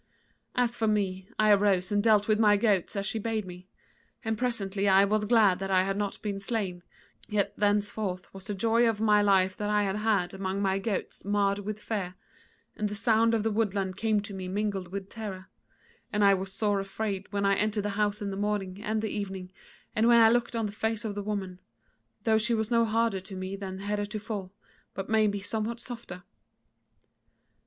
[0.55, 3.67] "As for me, I arose and dealt with my goats as she bade me;
[4.25, 6.81] and presently I was glad that I had not been slain,
[7.27, 11.23] yet thenceforth was the joy of my life that I had had amongst my goats
[11.23, 12.15] marred with fear,
[12.75, 15.49] and the sounds of the woodland came to me mingled with terror;
[16.11, 19.09] and I was sore afraid when I entered the house in the morning and the
[19.11, 19.51] evening,
[19.95, 21.59] and when I looked on the face of the woman;
[22.23, 24.49] though she was no harder to me than heretofore,
[24.95, 26.23] but maybe somewhat softer.